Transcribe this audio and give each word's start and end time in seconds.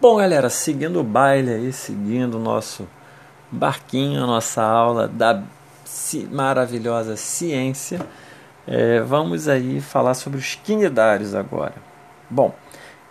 Bom, 0.00 0.18
galera, 0.18 0.48
seguindo 0.48 1.00
o 1.00 1.02
baile 1.02 1.50
aí, 1.50 1.72
seguindo 1.72 2.36
o 2.36 2.38
nosso 2.38 2.86
barquinho, 3.50 4.22
a 4.22 4.26
nossa 4.28 4.62
aula 4.62 5.08
da 5.08 5.42
maravilhosa 6.30 7.16
ciência, 7.16 7.98
é, 8.64 9.00
vamos 9.00 9.48
aí 9.48 9.80
falar 9.80 10.14
sobre 10.14 10.38
os 10.38 10.54
quinidários 10.54 11.34
agora. 11.34 11.74
Bom, 12.30 12.54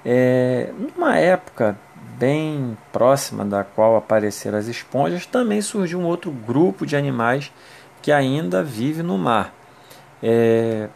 é, 0.05 0.71
numa 0.79 1.17
época 1.17 1.77
bem 2.17 2.77
próxima 2.93 3.43
da 3.43 3.65
qual 3.65 3.97
apareceram 3.97 4.57
as 4.57 4.67
esponjas, 4.67 5.25
também 5.25 5.61
surgiu 5.61 5.99
um 5.99 6.05
outro 6.05 6.31
grupo 6.31 6.85
de 6.85 6.95
animais 6.95 7.51
que 8.01 8.13
ainda 8.13 8.63
vive 8.63 9.03
no 9.03 9.17
mar. 9.17 9.53
É, 10.23 10.87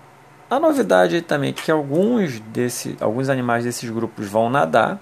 a 0.50 0.58
novidade 0.58 1.22
também 1.22 1.50
é 1.50 1.54
que 1.54 1.70
alguns, 1.70 2.40
desse, 2.40 2.96
alguns 3.02 3.28
animais 3.28 3.66
desses 3.66 3.90
grupos 3.90 4.26
vão 4.30 4.50
nadar, 4.50 4.98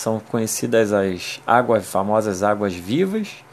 são 0.00 0.18
conhecidas 0.18 0.92
as 0.92 1.40
águas 1.46 1.86
famosas 1.86 2.42
águas 2.42 2.74
vivas. 2.74 3.44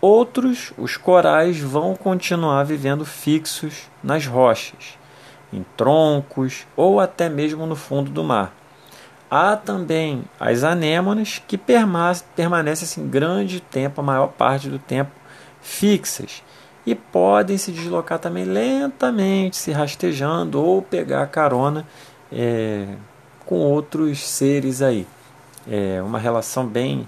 Outros, 0.00 0.72
os 0.76 0.96
corais, 0.96 1.58
vão 1.58 1.94
continuar 1.94 2.64
vivendo 2.64 3.04
fixos 3.04 3.88
nas 4.02 4.26
rochas, 4.26 4.98
em 5.52 5.64
troncos 5.76 6.66
ou 6.76 7.00
até 7.00 7.28
mesmo 7.28 7.66
no 7.66 7.76
fundo 7.76 8.10
do 8.10 8.22
mar. 8.22 8.54
Há 9.30 9.56
também 9.56 10.24
as 10.38 10.64
anêmonas 10.64 11.40
que 11.46 11.56
permanecem 11.56 12.84
assim, 12.84 13.08
grande 13.08 13.60
tempo, 13.60 14.00
a 14.00 14.04
maior 14.04 14.28
parte 14.28 14.68
do 14.68 14.78
tempo, 14.78 15.12
fixas 15.62 16.42
e 16.84 16.94
podem 16.94 17.56
se 17.56 17.72
deslocar 17.72 18.18
também 18.18 18.44
lentamente, 18.44 19.56
se 19.56 19.70
rastejando 19.70 20.62
ou 20.62 20.82
pegar 20.82 21.26
carona 21.28 21.86
é, 22.32 22.86
com 23.46 23.56
outros 23.58 24.26
seres 24.26 24.82
aí. 24.82 25.06
É 25.68 26.00
uma 26.02 26.18
relação 26.18 26.66
bem 26.66 27.06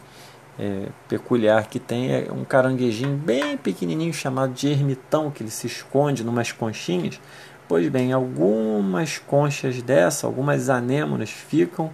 é, 0.59 0.88
peculiar 1.09 1.66
que 1.66 1.79
tem 1.79 2.12
é 2.12 2.28
um 2.31 2.45
caranguejinho 2.45 3.17
bem 3.17 3.56
pequenininho 3.56 4.12
chamado 4.12 4.53
de 4.53 4.69
ermitão 4.69 5.31
que 5.31 5.42
ele 5.42 5.50
se 5.50 5.67
esconde 5.67 6.25
numas 6.25 6.53
conchinhas. 6.53 7.20
Pois 7.67 7.89
bem, 7.89 8.12
algumas 8.12 9.19
conchas 9.19 9.80
dessa, 9.80 10.27
algumas 10.27 10.69
anêmonas 10.69 11.30
ficam 11.30 11.91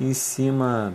em 0.00 0.14
cima 0.14 0.94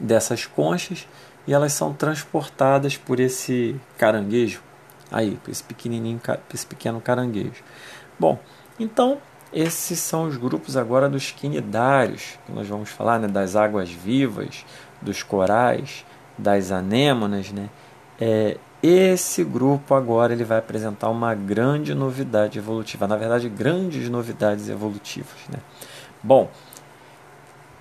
dessas 0.00 0.46
conchas 0.46 1.06
e 1.46 1.52
elas 1.52 1.72
são 1.72 1.92
transportadas 1.92 2.96
por 2.96 3.20
esse 3.20 3.78
caranguejo 3.98 4.62
aí, 5.10 5.38
esse 5.48 5.62
pequenininho, 5.62 6.20
esse 6.52 6.66
pequeno 6.66 7.00
caranguejo. 7.00 7.62
Bom, 8.18 8.38
então 8.78 9.18
esses 9.52 9.98
são 9.98 10.24
os 10.24 10.36
grupos 10.36 10.76
agora 10.76 11.08
dos 11.08 11.30
quinidários, 11.30 12.38
que 12.44 12.52
nós 12.52 12.68
vamos 12.68 12.90
falar, 12.90 13.18
né, 13.18 13.28
das 13.28 13.56
águas 13.56 13.90
vivas, 13.90 14.64
dos 15.00 15.22
corais, 15.22 16.04
das 16.36 16.70
anêmonas, 16.70 17.50
né? 17.50 17.68
É, 18.20 18.56
esse 18.82 19.42
grupo 19.42 19.94
agora 19.94 20.32
ele 20.32 20.44
vai 20.44 20.58
apresentar 20.58 21.08
uma 21.08 21.34
grande 21.34 21.94
novidade 21.94 22.58
evolutiva, 22.58 23.08
na 23.08 23.16
verdade, 23.16 23.48
grandes 23.48 24.08
novidades 24.08 24.68
evolutivas, 24.68 25.38
né? 25.48 25.58
Bom, 26.22 26.50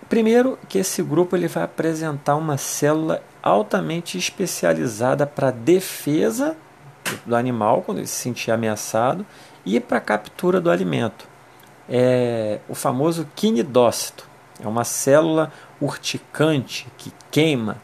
primeiro 0.09 0.57
que 0.67 0.79
esse 0.79 1.03
grupo 1.03 1.35
ele 1.35 1.47
vai 1.47 1.63
apresentar 1.63 2.35
uma 2.35 2.57
célula 2.57 3.21
altamente 3.43 4.17
especializada 4.17 5.27
para 5.27 5.51
defesa 5.51 6.55
do 7.25 7.35
animal 7.35 7.83
quando 7.83 7.99
ele 7.99 8.07
se 8.07 8.21
sentir 8.21 8.51
ameaçado 8.51 9.25
e 9.65 9.79
para 9.79 9.99
captura 9.99 10.59
do 10.59 10.71
alimento. 10.71 11.26
É 11.89 12.59
o 12.67 12.75
famoso 12.75 13.27
quinidócito. 13.35 14.27
É 14.63 14.67
uma 14.67 14.83
célula 14.83 15.51
urticante 15.79 16.87
que 16.97 17.11
queima. 17.31 17.77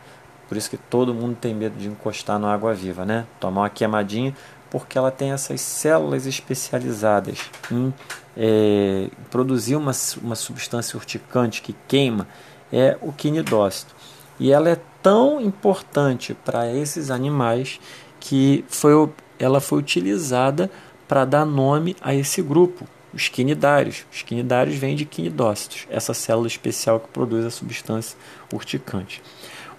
Por 0.48 0.58
isso 0.58 0.70
que 0.70 0.78
todo 0.78 1.14
mundo 1.14 1.38
tem 1.40 1.54
medo 1.54 1.78
de 1.78 1.88
encostar 1.88 2.38
na 2.38 2.54
água 2.54 2.74
viva, 2.74 3.06
né? 3.06 3.26
Tomar 3.40 3.62
uma 3.62 3.70
queimadinha, 3.70 4.36
porque 4.70 4.98
ela 4.98 5.12
tem 5.12 5.32
essas 5.32 5.62
células 5.62 6.26
especializadas 6.26 7.40
em 7.72 7.94
é, 8.36 9.10
produzir 9.30 9.76
uma, 9.76 9.92
uma 10.22 10.36
substância 10.36 10.98
urticante 10.98 11.62
que 11.62 11.76
queima, 11.88 12.28
é 12.72 12.98
o 13.02 13.12
quinidócito. 13.12 13.96
E 14.40 14.52
ela 14.52 14.70
é 14.70 14.78
tão 15.02 15.40
importante 15.40 16.34
para 16.34 16.72
esses 16.72 17.12
animais 17.12 17.80
que 18.20 18.66
foi, 18.68 18.94
ela 19.38 19.62
foi 19.62 19.80
utilizada 19.80 20.72
para 21.08 21.26
dar 21.26 21.46
nome 21.46 21.96
a 22.02 22.16
esse 22.16 22.42
grupo, 22.42 22.88
os 23.14 23.28
quinidários. 23.28 24.06
Os 24.12 24.22
quinidários 24.22 24.76
vêm 24.76 24.96
de 24.96 25.06
quinidócitos, 25.06 25.88
essa 25.90 26.14
célula 26.14 26.48
especial 26.48 27.00
que 27.00 27.08
produz 27.10 27.46
a 27.46 27.52
substância 27.52 28.18
urticante. 28.52 29.22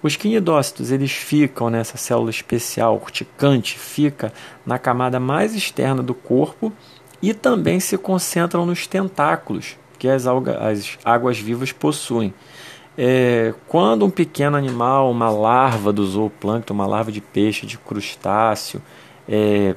Os 0.01 0.15
quinidócitos 0.15 0.91
eles 0.91 1.11
ficam 1.11 1.69
nessa 1.69 1.97
célula 1.97 2.29
especial 2.29 2.95
urticante, 2.95 3.77
fica 3.77 4.31
na 4.65 4.77
camada 4.77 5.19
mais 5.19 5.55
externa 5.55 6.03
do 6.03 6.13
corpo 6.13 6.71
e 7.21 7.33
também 7.33 7.79
se 7.79 7.97
concentram 7.97 8.65
nos 8.65 8.85
tentáculos 8.85 9.75
que 9.97 10.07
as, 10.07 10.25
as 10.27 10.97
águas 11.03 11.39
vivas 11.39 11.71
possuem. 11.71 12.33
É, 12.97 13.53
quando 13.67 14.05
um 14.05 14.09
pequeno 14.09 14.55
animal, 14.55 15.09
uma 15.11 15.29
larva 15.29 15.91
do 15.91 16.05
zooplâncton, 16.05 16.73
uma 16.73 16.85
larva 16.85 17.11
de 17.11 17.19
peixe, 17.19 17.65
de 17.65 17.77
crustáceo, 17.77 18.81
é, 19.27 19.75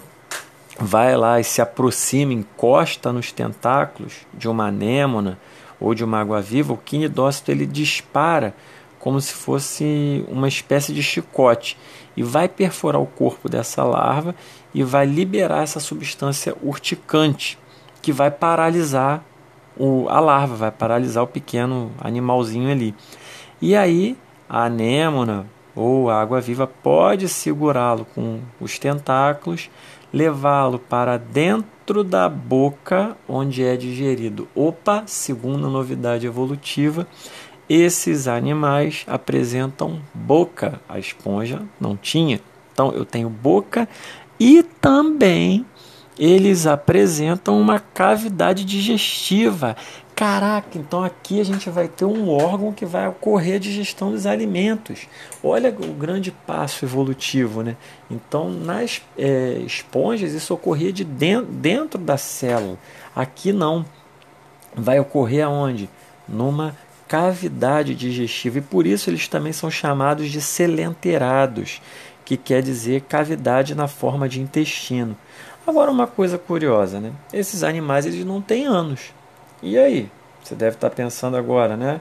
vai 0.78 1.16
lá 1.16 1.41
e 1.41 1.44
se 1.44 1.61
aproxima, 1.61 2.33
encosta 2.33 3.12
nos 3.12 3.33
tentáculos 3.33 4.27
de 4.33 4.49
uma 4.49 4.69
anêmona 4.69 5.39
ou 5.81 5.94
de 5.94 6.05
uma 6.05 6.21
água-viva, 6.21 6.72
o 6.72 6.77
quinidócito 6.77 7.50
ele 7.50 7.66
dispara 7.66 8.55
como 8.99 9.21
se 9.21 9.33
fosse 9.33 10.25
uma 10.28 10.49
espécie 10.49 10.93
de 10.93 11.03
chicote 11.03 11.77
e 12.17 12.22
vai 12.22 12.49
perfurar 12.49 13.00
o 13.00 13.06
corpo 13.06 13.49
dessa 13.49 13.84
larva 13.84 14.34
e 14.75 14.83
vai 14.83 15.06
liberar 15.06 15.62
essa 15.62 15.78
substância 15.78 16.55
urticante 16.62 17.59
que 18.03 18.12
vai 18.12 18.31
paralisar 18.31 19.22
o, 19.77 20.09
a 20.09 20.19
larva, 20.19 20.56
vai 20.56 20.71
paralisar 20.71 21.22
o 21.22 21.28
pequeno 21.28 21.93
animalzinho 22.00 22.71
ali. 22.71 22.94
E 23.61 23.77
aí 23.77 24.17
a 24.49 24.65
anêmona 24.65 25.47
ou 25.77 26.11
a 26.11 26.21
água-viva 26.21 26.67
pode 26.67 27.28
segurá-lo 27.28 28.05
com 28.15 28.41
os 28.61 28.81
tentáculos, 28.81 29.71
levá-lo 30.12 30.78
para 30.78 31.16
dentro 31.16 32.02
da 32.02 32.28
boca 32.28 33.16
onde 33.28 33.64
é 33.64 33.76
digerido. 33.76 34.48
Opa, 34.54 35.04
segunda 35.06 35.69
novidade 35.69 36.26
evolutiva, 36.26 37.06
esses 37.69 38.26
animais 38.26 39.04
apresentam 39.06 40.00
boca, 40.14 40.80
a 40.88 40.98
esponja 40.98 41.62
não 41.80 41.96
tinha. 41.96 42.41
Então 42.72 42.92
eu 42.92 43.04
tenho 43.04 43.28
boca 43.28 43.88
e 44.41 44.62
também 44.62 45.66
eles 46.19 46.67
apresentam 46.67 47.61
uma 47.61 47.79
cavidade 47.79 48.65
digestiva. 48.65 49.77
Caraca, 50.15 50.77
então 50.77 51.05
aqui 51.05 51.41
a 51.41 51.45
gente 51.45 51.71
vai 51.71 51.87
ter 51.87 52.05
um 52.05 52.29
órgão 52.29 52.73
que 52.73 52.84
vai 52.84 53.06
ocorrer 53.06 53.55
a 53.55 53.59
digestão 53.61 54.11
dos 54.11 54.27
alimentos. 54.27 55.06
Olha 55.45 55.71
o 55.71 55.93
grande 55.93 56.33
passo 56.33 56.84
evolutivo, 56.84 57.62
né? 57.62 57.77
Então, 58.11 58.51
nas 58.51 59.01
é, 59.17 59.62
esponjas, 59.65 60.33
isso 60.33 60.53
ocorria 60.53 60.93
de 60.93 61.05
dentro, 61.05 61.47
dentro 61.47 62.01
da 62.01 62.17
célula. 62.17 62.77
Aqui 63.15 63.53
não. 63.53 63.87
Vai 64.75 64.99
ocorrer 64.99 65.47
aonde? 65.47 65.89
Numa 66.29 66.75
cavidade 67.06 67.95
digestiva. 67.95 68.59
E 68.59 68.62
por 68.62 68.89
isso 68.89 69.09
eles 69.09 69.29
também 69.29 69.53
são 69.53 69.71
chamados 69.71 70.31
de 70.31 70.41
selenterados, 70.41 71.81
que 72.25 72.37
quer 72.37 72.61
dizer 72.61 73.03
cavidade 73.03 73.73
na 73.73 73.87
forma 73.87 74.29
de 74.29 74.41
intestino. 74.41 75.17
Agora 75.69 75.91
uma 75.91 76.06
coisa 76.06 76.39
curiosa, 76.39 76.99
né? 76.99 77.12
Esses 77.31 77.62
animais 77.62 78.06
eles 78.06 78.25
não 78.25 78.41
têm 78.41 78.65
anos. 78.65 79.12
E 79.62 79.77
aí? 79.77 80.09
Você 80.43 80.55
deve 80.55 80.77
estar 80.77 80.89
pensando 80.89 81.37
agora, 81.37 81.77
né? 81.77 82.01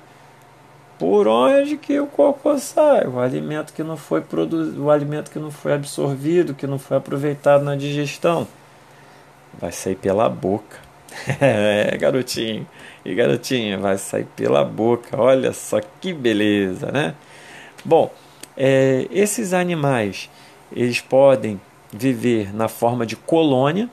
Por 0.97 1.27
onde 1.27 1.75
que 1.75 1.99
o 1.99 2.07
cocô 2.07 2.57
sai? 2.57 3.05
O 3.05 3.19
alimento 3.19 3.73
que 3.73 3.83
não 3.83 3.97
foi 3.97 4.21
produzido, 4.21 4.85
o 4.85 4.89
alimento 4.89 5.29
que 5.29 5.37
não 5.37 5.51
foi 5.51 5.73
absorvido, 5.73 6.53
que 6.53 6.65
não 6.65 6.79
foi 6.79 6.95
aproveitado 6.95 7.61
na 7.61 7.75
digestão, 7.75 8.47
vai 9.59 9.73
sair 9.73 9.95
pela 9.95 10.29
boca. 10.29 10.77
é, 11.41 11.97
garotinho 11.97 12.65
e 13.03 13.13
garotinha, 13.13 13.77
vai 13.77 13.97
sair 13.97 14.27
pela 14.33 14.63
boca. 14.63 15.21
Olha 15.21 15.51
só 15.51 15.81
que 15.99 16.13
beleza, 16.13 16.89
né? 16.89 17.15
Bom, 17.83 18.13
é, 18.55 19.07
esses 19.11 19.51
animais 19.51 20.29
eles 20.71 21.01
podem 21.01 21.59
viver 21.97 22.53
na 22.55 22.67
forma 22.67 23.05
de 23.05 23.15
colônia, 23.15 23.89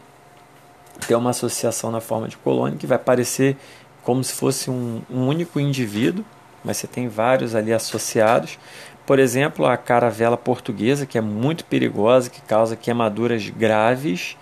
ter 1.06 1.14
uma 1.14 1.30
associação 1.30 1.90
na 1.90 2.00
forma 2.00 2.28
de 2.28 2.36
colônia 2.36 2.78
que 2.78 2.86
vai 2.86 2.98
parecer 2.98 3.56
como 4.02 4.22
se 4.22 4.34
fosse 4.34 4.70
um, 4.70 5.02
um 5.10 5.26
único 5.26 5.58
indivíduo, 5.58 6.24
mas 6.62 6.76
você 6.76 6.86
tem 6.86 7.08
vários 7.08 7.54
ali 7.54 7.72
associados. 7.72 8.58
Por 9.06 9.18
exemplo, 9.18 9.66
a 9.66 9.76
caravela 9.76 10.36
portuguesa, 10.36 11.04
que 11.04 11.18
é 11.18 11.20
muito 11.20 11.64
perigosa, 11.64 12.30
que 12.30 12.40
causa 12.42 12.76
queimaduras 12.76 13.48
graves. 13.50 14.36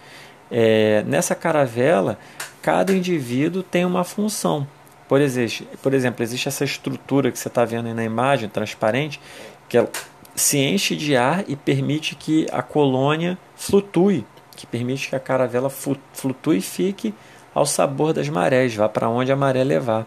É, 0.50 1.02
nessa 1.06 1.34
caravela, 1.34 2.18
cada 2.60 2.92
indivíduo 2.92 3.62
tem 3.62 3.84
uma 3.84 4.04
função. 4.04 4.66
por, 5.08 5.20
existe, 5.20 5.66
por 5.82 5.94
exemplo, 5.94 6.22
existe 6.22 6.48
essa 6.48 6.64
estrutura 6.64 7.32
que 7.32 7.38
você 7.38 7.48
está 7.48 7.64
vendo 7.64 7.86
aí 7.86 7.94
na 7.94 8.04
imagem, 8.04 8.48
transparente, 8.48 9.20
que 9.68 9.78
ela 9.78 9.90
se 10.34 10.58
enche 10.58 10.96
de 10.96 11.16
ar 11.16 11.44
e 11.46 11.56
permite 11.56 12.14
que 12.14 12.46
a 12.52 12.62
colônia 12.62 13.38
flutue, 13.54 14.24
que 14.56 14.66
permite 14.66 15.08
que 15.08 15.16
a 15.16 15.20
caravela 15.20 15.70
flutue 15.70 16.58
e 16.58 16.62
fique 16.62 17.14
ao 17.54 17.66
sabor 17.66 18.12
das 18.12 18.28
marés, 18.28 18.74
vá 18.74 18.88
para 18.88 19.08
onde 19.08 19.30
a 19.30 19.36
maré 19.36 19.62
levar. 19.62 20.06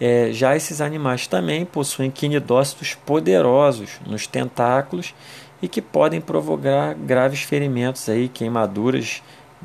É, 0.00 0.30
já 0.32 0.54
esses 0.54 0.80
animais 0.80 1.26
também 1.26 1.64
possuem 1.64 2.10
quinidócitos 2.10 2.94
poderosos 2.94 3.98
nos 4.06 4.26
tentáculos 4.26 5.12
e 5.60 5.68
que 5.68 5.82
podem 5.82 6.20
provocar 6.20 6.94
graves 6.94 7.42
ferimentos, 7.42 8.08
aí, 8.08 8.28
queimaduras 8.28 9.22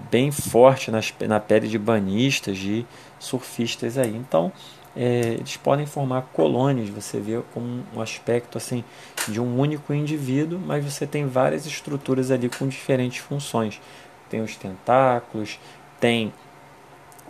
bem 0.10 0.32
fortes 0.32 0.92
nas, 0.92 1.14
na 1.28 1.40
pele 1.40 1.68
de 1.68 1.78
banistas, 1.78 2.58
de 2.58 2.86
surfistas 3.20 3.98
aí. 3.98 4.16
Então, 4.16 4.52
é, 4.96 5.36
eles 5.40 5.58
podem 5.58 5.86
formar 5.86 6.22
colônias, 6.34 6.90
você 6.90 7.20
vê 7.20 7.42
como 7.54 7.84
um 7.96 8.02
aspecto 8.02 8.58
assim 8.58 8.84
de 9.28 9.40
um 9.40 9.60
único 9.60 9.94
indivíduo, 9.94 10.60
mas 10.60 10.84
você 10.86 11.08
tem 11.08 11.26
várias 11.26 11.66
estruturas 11.66 12.30
ali 12.30 12.50
com 12.50 12.68
diferentes 12.68 13.20
funções. 13.20 13.82
Tem 14.30 14.42
os 14.42 14.56
tentáculos, 14.56 15.60
tem 16.00 16.32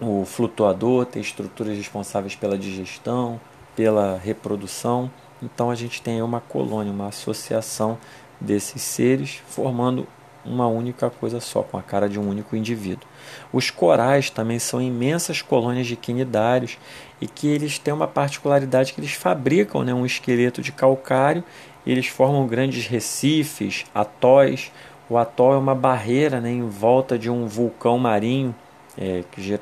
o 0.01 0.25
flutuador, 0.25 1.06
tem 1.06 1.21
estruturas 1.21 1.77
responsáveis 1.77 2.36
pela 2.36 2.57
digestão, 2.57 3.39
pela 3.75 4.18
reprodução. 4.18 5.09
Então 5.42 5.69
a 5.69 5.75
gente 5.75 6.01
tem 6.01 6.21
uma 6.21 6.42
colônia, 6.42 6.92
uma 6.92 7.07
associação 7.07 7.98
desses 8.39 8.81
seres 8.81 9.42
formando 9.48 10.07
uma 10.45 10.68
única 10.68 11.10
coisa 11.10 11.40
só, 11.40 11.62
com 11.62 11.78
a 11.78 11.81
cara 11.81 12.10
de 12.10 12.19
um 12.19 12.28
único 12.28 12.56
indivíduo. 12.56 13.07
Os 13.51 13.69
corais 13.69 14.30
também 14.30 14.60
são 14.60 14.81
imensas 14.81 15.42
colônias 15.42 15.88
de 15.88 15.95
quinidários 15.95 16.78
e 17.22 17.28
que 17.28 17.48
eles 17.48 17.80
têm 17.80 17.94
uma 17.94 18.07
particularidade 18.07 18.94
que 18.94 19.00
eles 19.00 19.13
fabricam 19.13 19.84
né, 19.84 19.94
um 19.94 20.06
esqueleto 20.06 20.62
de 20.62 20.72
calcário 20.72 21.44
eles 21.86 22.07
formam 22.07 22.48
grandes 22.48 22.88
recifes, 22.88 23.86
atóis. 23.94 24.72
O 25.10 25.18
atol 25.18 25.54
é 25.54 25.57
uma 25.57 25.75
barreira 25.75 26.40
né, 26.40 26.50
em 26.50 26.68
volta 26.68 27.19
de 27.19 27.30
um 27.30 27.45
vulcão 27.45 27.98
marinho 27.98 28.56
é, 28.98 29.24
que 29.31 29.54
é 29.54 29.60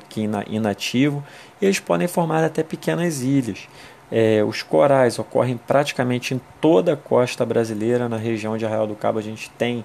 inativo 0.48 1.24
e 1.60 1.64
eles 1.64 1.80
podem 1.80 2.06
formar 2.06 2.44
até 2.44 2.62
pequenas 2.62 3.22
ilhas. 3.22 3.68
É, 4.10 4.44
os 4.44 4.62
corais 4.62 5.18
ocorrem 5.18 5.56
praticamente 5.56 6.34
em 6.34 6.40
toda 6.60 6.92
a 6.92 6.96
costa 6.96 7.44
brasileira. 7.44 8.08
Na 8.08 8.18
região 8.18 8.56
de 8.56 8.64
Arraial 8.64 8.86
do 8.86 8.94
Cabo 8.94 9.18
a 9.18 9.22
gente 9.22 9.50
tem 9.50 9.84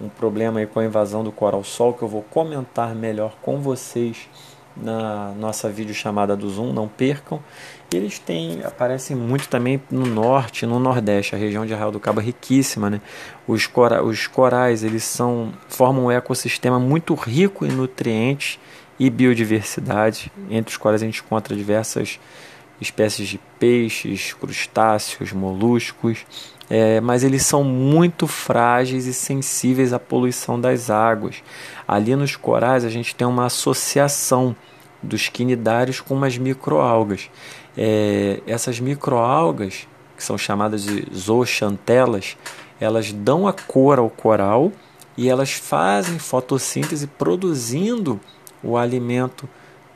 um 0.00 0.08
problema 0.08 0.60
aí 0.60 0.66
com 0.66 0.80
a 0.80 0.84
invasão 0.84 1.24
do 1.24 1.32
coral-sol 1.32 1.94
que 1.94 2.02
eu 2.02 2.08
vou 2.08 2.22
comentar 2.22 2.94
melhor 2.94 3.36
com 3.42 3.60
vocês 3.60 4.28
na 4.76 5.32
nossa 5.32 5.70
vídeo 5.70 5.94
chamada 5.94 6.36
do 6.36 6.48
Zoom, 6.50 6.72
não 6.72 6.86
percam. 6.86 7.40
Eles 7.92 8.18
têm, 8.18 8.62
aparecem 8.62 9.16
muito 9.16 9.48
também 9.48 9.80
no 9.90 10.04
norte, 10.04 10.66
no 10.66 10.78
nordeste, 10.78 11.34
a 11.34 11.38
região 11.38 11.64
de 11.64 11.72
Arraial 11.72 11.92
do 11.92 12.00
Cabo 12.00 12.20
é 12.20 12.24
riquíssima, 12.24 12.90
né? 12.90 13.00
Os, 13.46 13.66
cora, 13.66 14.04
os 14.04 14.26
corais, 14.26 14.84
eles 14.84 15.04
são 15.04 15.52
formam 15.68 16.06
um 16.06 16.10
ecossistema 16.10 16.78
muito 16.78 17.14
rico 17.14 17.64
em 17.64 17.70
nutrientes 17.70 18.58
e 18.98 19.08
biodiversidade, 19.08 20.30
entre 20.50 20.72
os 20.72 20.76
quais 20.76 21.00
a 21.00 21.04
gente 21.04 21.22
encontra 21.22 21.56
diversas 21.56 22.18
espécies 22.80 23.28
de 23.28 23.40
peixes, 23.58 24.34
crustáceos, 24.34 25.32
moluscos, 25.32 26.26
é, 26.68 27.00
mas 27.00 27.22
eles 27.22 27.44
são 27.44 27.62
muito 27.62 28.26
frágeis 28.26 29.06
e 29.06 29.14
sensíveis 29.14 29.92
à 29.92 29.98
poluição 29.98 30.60
das 30.60 30.90
águas. 30.90 31.42
Ali 31.86 32.16
nos 32.16 32.34
corais 32.36 32.84
a 32.84 32.88
gente 32.88 33.14
tem 33.14 33.26
uma 33.26 33.46
associação 33.46 34.54
dos 35.02 35.28
quinidários 35.28 36.00
com 36.00 36.14
umas 36.14 36.36
microalgas. 36.36 37.30
É, 37.76 38.40
essas 38.46 38.80
microalgas, 38.80 39.86
que 40.16 40.24
são 40.24 40.36
chamadas 40.36 40.84
de 40.84 41.06
zooxantelas, 41.14 42.36
elas 42.80 43.12
dão 43.12 43.46
a 43.46 43.52
cor 43.52 43.98
ao 43.98 44.10
coral 44.10 44.72
e 45.16 45.28
elas 45.28 45.52
fazem 45.52 46.18
fotossíntese 46.18 47.06
produzindo 47.06 48.20
o 48.62 48.76
alimento 48.76 49.48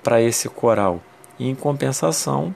para 0.03 0.21
esse 0.23 0.49
coral. 0.49 1.01
E, 1.39 1.49
em 1.49 1.55
compensação, 1.55 2.55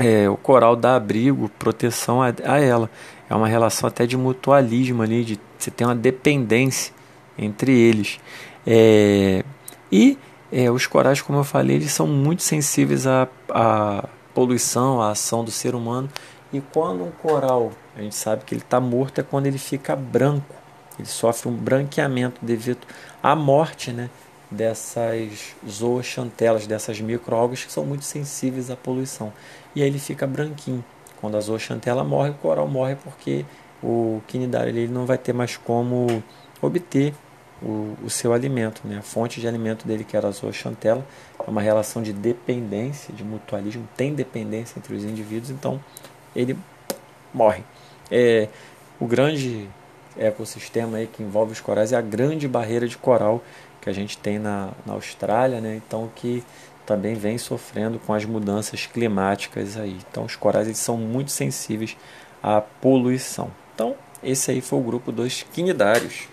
é, 0.00 0.28
o 0.30 0.36
coral 0.36 0.74
dá 0.74 0.96
abrigo, 0.96 1.50
proteção 1.58 2.22
a, 2.22 2.28
a, 2.44 2.58
ela. 2.58 2.90
É 3.28 3.34
uma 3.34 3.46
relação 3.46 3.86
até 3.86 4.06
de 4.06 4.16
mutualismo 4.16 5.02
ali, 5.02 5.22
de 5.24 5.40
você 5.58 5.70
tem 5.70 5.86
uma 5.86 5.94
dependência 5.94 6.92
entre 7.38 7.78
eles. 7.78 8.18
É, 8.66 9.44
e 9.92 10.18
é, 10.50 10.70
os 10.70 10.86
corais, 10.86 11.20
como 11.20 11.38
eu 11.38 11.44
falei, 11.44 11.76
eles 11.76 11.92
são 11.92 12.06
muito 12.06 12.42
sensíveis 12.42 13.06
à, 13.06 13.28
à 13.50 14.08
poluição, 14.34 15.02
à 15.02 15.10
ação 15.10 15.44
do 15.44 15.50
ser 15.50 15.74
humano. 15.74 16.08
E 16.50 16.60
quando 16.60 17.04
um 17.04 17.10
coral, 17.10 17.70
a 17.94 18.00
gente 18.00 18.14
sabe 18.14 18.44
que 18.44 18.54
ele 18.54 18.62
está 18.62 18.80
morto, 18.80 19.20
é 19.20 19.22
quando 19.22 19.46
ele 19.46 19.58
fica 19.58 19.94
branco. 19.94 20.54
Ele 20.98 21.06
sofre 21.06 21.48
um 21.48 21.54
branqueamento 21.54 22.40
devido 22.42 22.86
à 23.22 23.36
morte 23.36 23.92
né, 23.92 24.08
dessas 24.50 25.54
zooxantelas, 25.68 26.66
dessas 26.66 27.00
microalgas 27.00 27.64
que 27.64 27.72
são 27.72 27.84
muito 27.84 28.04
sensíveis 28.04 28.70
à 28.70 28.76
poluição. 28.76 29.32
E 29.74 29.82
aí 29.82 29.88
ele 29.88 29.98
fica 29.98 30.26
branquinho. 30.26 30.84
Quando 31.20 31.36
a 31.36 31.40
zooxantela 31.40 32.02
morre, 32.02 32.30
o 32.30 32.34
coral 32.34 32.66
morre 32.66 32.96
porque 32.96 33.44
o 33.82 34.20
quinidário 34.26 34.70
ele 34.70 34.88
não 34.88 35.06
vai 35.06 35.18
ter 35.18 35.32
mais 35.32 35.56
como 35.56 36.22
obter 36.60 37.14
o, 37.62 37.96
o 38.04 38.10
seu 38.10 38.32
alimento. 38.32 38.82
Né? 38.84 38.98
A 38.98 39.02
fonte 39.02 39.40
de 39.40 39.46
alimento 39.46 39.86
dele, 39.86 40.04
que 40.04 40.16
era 40.16 40.28
a 40.28 40.30
zooxantela, 40.30 41.06
é 41.38 41.50
uma 41.50 41.60
relação 41.60 42.02
de 42.02 42.12
dependência, 42.12 43.14
de 43.14 43.22
mutualismo, 43.22 43.86
tem 43.96 44.14
dependência 44.14 44.78
entre 44.78 44.94
os 44.94 45.04
indivíduos, 45.04 45.50
então 45.50 45.80
ele 46.34 46.56
morre. 47.32 47.62
É, 48.10 48.48
o 48.98 49.06
grande 49.06 49.68
ecossistema 50.18 50.98
aí 50.98 51.06
que 51.06 51.22
envolve 51.22 51.52
os 51.52 51.60
corais 51.60 51.92
é 51.92 51.96
a 51.96 52.00
grande 52.00 52.48
barreira 52.48 52.86
de 52.86 52.96
coral 52.96 53.42
que 53.80 53.88
a 53.88 53.92
gente 53.92 54.18
tem 54.18 54.38
na, 54.38 54.70
na 54.84 54.92
Austrália, 54.92 55.60
né? 55.60 55.80
então 55.86 56.10
que 56.14 56.42
também 56.84 57.14
vem 57.14 57.38
sofrendo 57.38 57.98
com 58.00 58.12
as 58.12 58.24
mudanças 58.24 58.86
climáticas 58.86 59.76
aí. 59.76 59.96
Então 60.10 60.24
os 60.24 60.36
corais 60.36 60.66
eles 60.66 60.78
são 60.78 60.96
muito 60.96 61.30
sensíveis 61.30 61.96
à 62.42 62.60
poluição. 62.60 63.50
Então 63.74 63.94
esse 64.22 64.50
aí 64.50 64.60
foi 64.60 64.78
o 64.78 64.82
grupo 64.82 65.12
dos 65.12 65.42
quinidários. 65.52 66.28